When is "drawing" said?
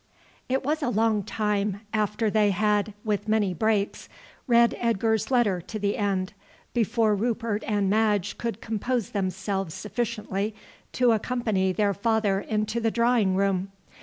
12.89-13.35